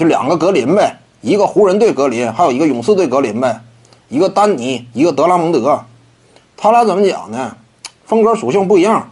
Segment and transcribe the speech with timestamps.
[0.00, 3.60] 就两个格林呗，一个湖人队格林，还有一个勇士队格林呗，
[4.08, 5.84] 一个丹尼，一个德拉蒙德，
[6.56, 7.54] 他俩怎么讲呢？
[8.06, 9.10] 风格属性不一样。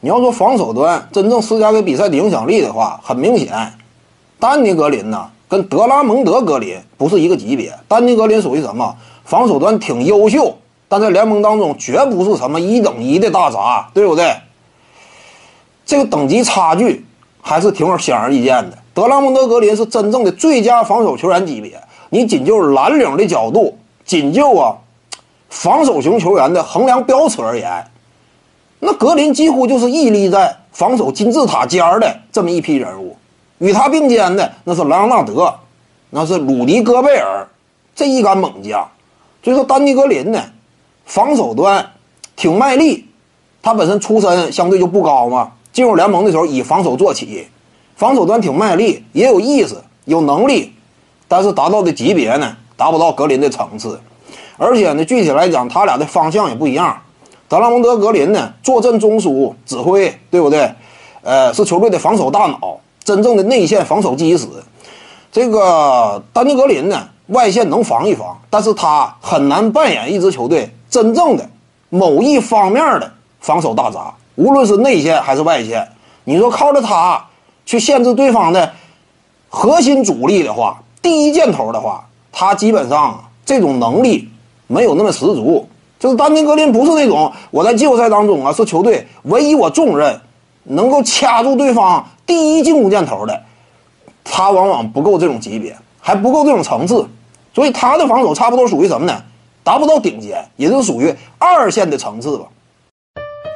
[0.00, 3.54] 你要说防守端真正施加给比赛的影响力的话，很明显，
[4.40, 7.72] 丹尼格林呢跟德拉蒙德格林不是一个级别。
[7.86, 8.96] 丹尼格林属于什么？
[9.24, 10.58] 防守端挺优秀，
[10.88, 14.34] 但在联盟当中绝不是什么一等一的大闸，对不对？
[15.86, 17.06] 这个等级差距
[17.40, 18.76] 还是挺显而易见的。
[19.00, 24.76] 德拉蒙德格林是真正的最佳防守球员级别，你仅就蓝领的角度，仅就啊
[25.48, 27.86] 防守型球员的衡量标尺而言。
[28.78, 33.16] 那格林几乎就是屹立在防守金字塔尖儿的这么一批人物，
[33.56, 35.54] 与他并肩的那是莱昂纳德，
[36.10, 37.48] 那是鲁迪戈贝尔
[37.96, 38.86] 这一杆猛将。
[39.42, 40.44] 所以说，丹尼格林呢，
[41.06, 41.92] 防守端
[42.36, 43.06] 挺卖力，
[43.62, 45.52] 他本身出身相对就不高嘛。
[45.72, 47.48] 进入联盟的时候以防守做起，
[48.00, 50.72] 防守端挺卖力，也有意思，有能力，
[51.28, 54.00] 但是达到的级别呢，达不到格林的层次。
[54.56, 56.96] 而且呢，具体来讲，他俩的方向也不一样。
[57.46, 60.72] 德拉蒙德格林呢，坐镇中枢指挥，对不对？
[61.20, 64.46] 呃，是球队的防守大脑，真正的内线防守基石。
[65.30, 71.46] 这个丹尼格林呢，外线能防一防，但是他很难扮演一支球队真正的
[71.90, 75.86] 某一方面的防守大闸，无论是内线还是外线。
[76.24, 77.22] 你说靠着他
[77.70, 78.72] 去限制对方的
[79.48, 84.28] 核心主力的话，第一箭头的话，他基本上这种能力
[84.66, 85.68] 没有那么十足。
[86.00, 90.20] 就是丹尼格林不是那种我在季后赛当中啊是球队唯一我重任
[90.64, 93.40] 能够掐住对方第一进攻箭头的，
[94.24, 97.06] 他往往不够这种级别，还不够这种层次，
[97.54, 99.22] 所以他的防守差不多属于什么呢？
[99.62, 102.46] 达不到顶尖，也就属于二线的层次吧。